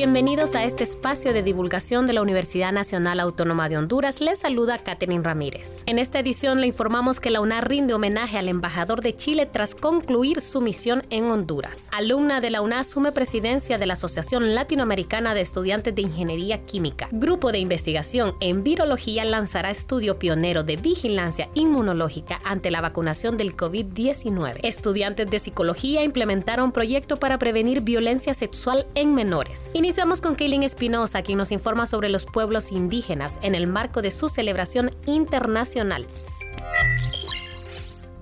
[0.00, 4.22] Bienvenidos a este espacio de divulgación de la Universidad Nacional Autónoma de Honduras.
[4.22, 5.82] Les saluda Catherine Ramírez.
[5.84, 9.74] En esta edición le informamos que la UNA rinde homenaje al embajador de Chile tras
[9.74, 11.90] concluir su misión en Honduras.
[11.92, 17.10] Alumna de la UNA asume presidencia de la Asociación Latinoamericana de Estudiantes de Ingeniería Química.
[17.12, 23.54] Grupo de investigación en virología lanzará estudio pionero de vigilancia inmunológica ante la vacunación del
[23.54, 24.60] COVID-19.
[24.62, 29.72] Estudiantes de psicología implementaron proyecto para prevenir violencia sexual en menores.
[29.90, 34.12] Iniciamos con Kaylin Espinosa, quien nos informa sobre los pueblos indígenas en el marco de
[34.12, 36.06] su celebración internacional.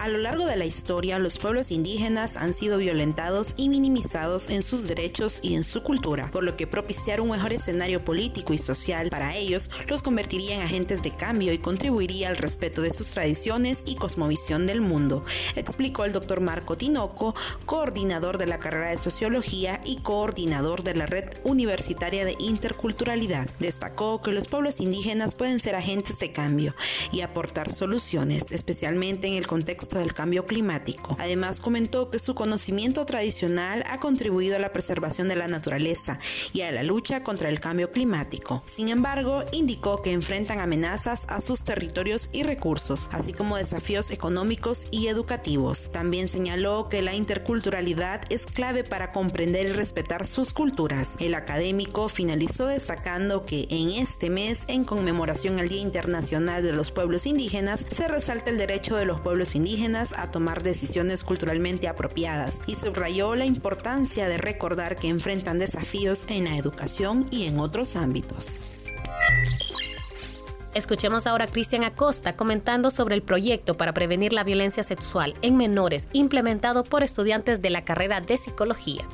[0.00, 4.62] A lo largo de la historia, los pueblos indígenas han sido violentados y minimizados en
[4.62, 8.58] sus derechos y en su cultura, por lo que propiciar un mejor escenario político y
[8.58, 13.10] social para ellos los convertiría en agentes de cambio y contribuiría al respeto de sus
[13.10, 15.22] tradiciones y cosmovisión del mundo,
[15.54, 17.34] explicó el doctor Marco Tinoco,
[17.66, 23.50] coordinador de la carrera de Sociología y coordinador de la Red Universitaria de Interculturalidad.
[23.58, 26.74] Destacó que los pueblos indígenas pueden ser agentes de cambio
[27.12, 31.16] y aportar soluciones, especialmente en el contexto del cambio climático.
[31.18, 36.18] Además, comentó que su conocimiento tradicional ha contribuido a la preservación de la naturaleza
[36.52, 38.62] y a la lucha contra el cambio climático.
[38.66, 44.86] Sin embargo, indicó que enfrentan amenazas a sus territorios y recursos, así como desafíos económicos
[44.90, 45.90] y educativos.
[45.92, 51.16] También señaló que la interculturalidad es clave para comprender y respetar sus culturas.
[51.18, 56.92] El académico finalizó destacando que en este mes, en conmemoración al Día Internacional de los
[56.92, 62.60] Pueblos Indígenas, se resalta el derecho de los pueblos indígenas a tomar decisiones culturalmente apropiadas
[62.66, 67.96] y subrayó la importancia de recordar que enfrentan desafíos en la educación y en otros
[67.96, 68.60] ámbitos.
[70.74, 75.56] Escuchemos ahora a Cristian Acosta comentando sobre el proyecto para prevenir la violencia sexual en
[75.56, 79.06] menores implementado por estudiantes de la carrera de psicología.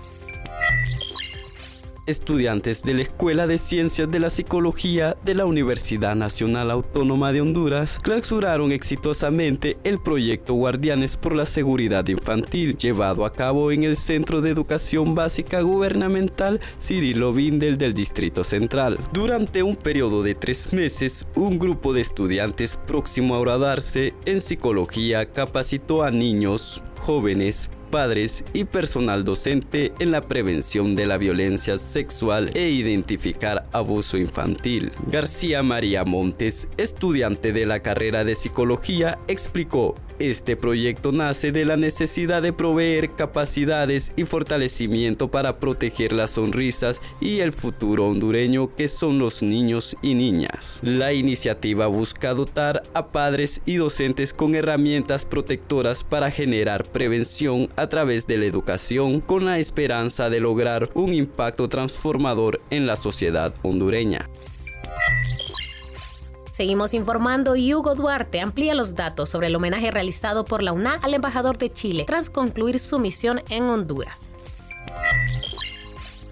[2.07, 7.41] Estudiantes de la Escuela de Ciencias de la Psicología de la Universidad Nacional Autónoma de
[7.41, 13.97] Honduras clausuraron exitosamente el proyecto Guardianes por la Seguridad Infantil, llevado a cabo en el
[13.97, 19.01] Centro de Educación Básica Gubernamental Cirilo Vindel del Distrito Central.
[19.13, 25.33] Durante un periodo de tres meses, un grupo de estudiantes próximo a graduarse en psicología
[25.33, 32.51] capacitó a niños, jóvenes, padres y personal docente en la prevención de la violencia sexual
[32.55, 34.93] e identificar abuso infantil.
[35.07, 41.77] García María Montes, estudiante de la carrera de psicología, explicó este proyecto nace de la
[41.77, 48.89] necesidad de proveer capacidades y fortalecimiento para proteger las sonrisas y el futuro hondureño que
[48.89, 50.81] son los niños y niñas.
[50.83, 57.89] La iniciativa busca dotar a padres y docentes con herramientas protectoras para generar prevención a
[57.89, 63.55] través de la educación con la esperanza de lograr un impacto transformador en la sociedad
[63.63, 64.29] hondureña.
[66.57, 70.99] Seguimos informando y Hugo Duarte amplía los datos sobre el homenaje realizado por la UNA
[71.03, 74.37] al embajador de Chile tras concluir su misión en Honduras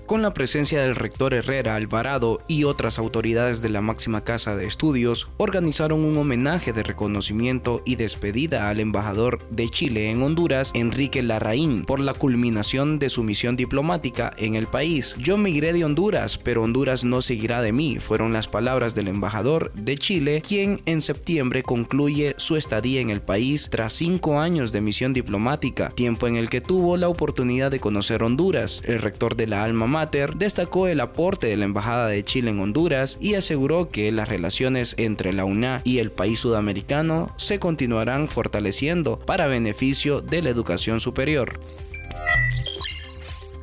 [0.06, 4.66] con la presencia del rector Herrera Alvarado y otras autoridades de la máxima casa de
[4.66, 11.22] estudios, organizaron un homenaje de reconocimiento y despedida al embajador de Chile en Honduras, Enrique
[11.22, 15.16] Larraín, por la culminación de su misión diplomática en el país.
[15.18, 19.72] Yo migré de Honduras, pero Honduras no seguirá de mí, fueron las palabras del embajador
[19.72, 24.80] de Chile, quien en septiembre concluye su estadía en el país tras cinco años de
[24.80, 28.82] misión diplomática, tiempo en el que tuvo la oportunidad de conocer Honduras.
[28.84, 32.58] El rector de la Alma Mater destacó el aporte de la Embajada de Chile en
[32.58, 38.26] Honduras y aseguró que las relaciones entre la UNA y el país sudamericano se continuarán
[38.26, 41.60] fortaleciendo para beneficio de la educación superior.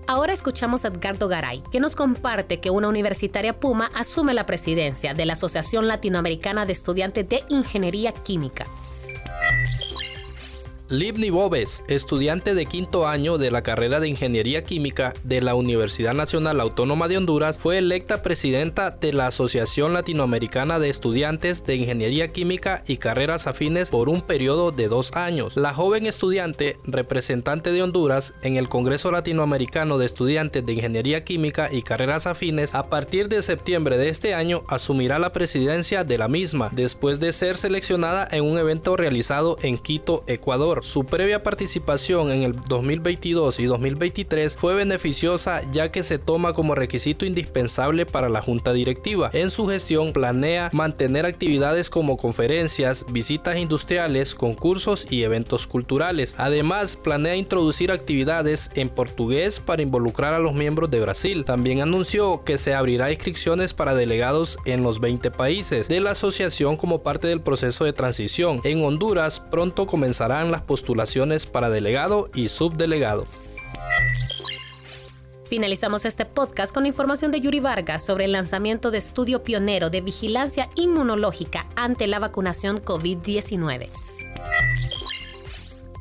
[0.08, 5.14] Ahora escuchamos a Edgardo Garay, que nos comparte que una universitaria Puma asume la presidencia
[5.14, 8.66] de la Asociación Latinoamericana de Estudiantes de Ingeniería Química.
[10.92, 16.14] Libni Bobes, estudiante de quinto año de la carrera de Ingeniería Química de la Universidad
[16.14, 22.34] Nacional Autónoma de Honduras, fue electa presidenta de la Asociación Latinoamericana de Estudiantes de Ingeniería
[22.34, 25.56] Química y Carreras Afines por un periodo de dos años.
[25.56, 31.70] La joven estudiante, representante de Honduras en el Congreso Latinoamericano de Estudiantes de Ingeniería Química
[31.72, 36.28] y Carreras Afines, a partir de septiembre de este año asumirá la presidencia de la
[36.28, 40.81] misma, después de ser seleccionada en un evento realizado en Quito, Ecuador.
[40.82, 46.76] Su previa participación en el 2022 y 2023 fue beneficiosa ya que se toma como
[46.76, 49.30] requisito indispensable para la junta directiva.
[49.34, 56.36] En su gestión planea mantener actividades como conferencias, visitas industriales, concursos y eventos culturales.
[56.38, 61.46] Además, planea introducir actividades en portugués para involucrar a los miembros de Brasil.
[61.46, 66.78] También anunció que se abrirá inscripciones para delegados en los 20 países de la asociación
[66.78, 68.62] como parte del proceso de transición.
[68.64, 73.26] En Honduras pronto comenzarán las postulaciones para delegado y subdelegado.
[75.52, 80.00] Finalizamos este podcast con información de Yuri Vargas sobre el lanzamiento de estudio pionero de
[80.00, 84.11] vigilancia inmunológica ante la vacunación COVID-19.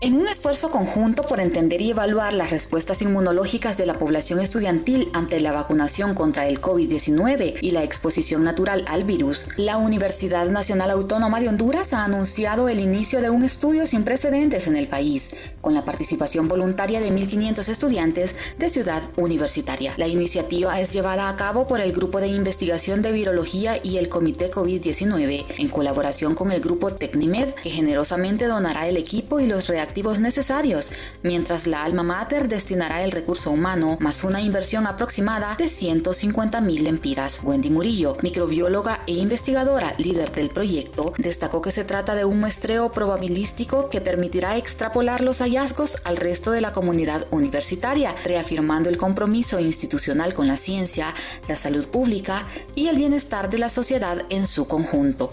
[0.02, 5.10] En un esfuerzo conjunto por entender y evaluar las respuestas inmunológicas de la población estudiantil
[5.12, 10.90] ante la vacunación contra el COVID-19 y la exposición natural al virus, la Universidad Nacional
[10.90, 15.32] Autónoma de Honduras ha anunciado el inicio de un estudio sin precedentes en el país,
[15.60, 19.92] con la participación voluntaria de 1.500 estudiantes de Ciudad Universitaria.
[19.98, 24.08] La iniciativa es llevada a cabo por el Grupo de Investigación de Virología y el
[24.08, 29.68] Comité COVID-19, en colaboración con el Grupo Tecnimed, que generosamente donará el equipo y los
[29.90, 30.92] reactivos necesarios,
[31.24, 36.84] mientras la alma mater destinará el recurso humano más una inversión aproximada de 150 mil
[36.84, 37.40] lempiras.
[37.42, 42.92] Wendy Murillo, microbióloga e investigadora líder del proyecto, destacó que se trata de un muestreo
[42.92, 49.58] probabilístico que permitirá extrapolar los hallazgos al resto de la comunidad universitaria, reafirmando el compromiso
[49.58, 51.12] institucional con la ciencia,
[51.48, 52.46] la salud pública
[52.76, 55.32] y el bienestar de la sociedad en su conjunto.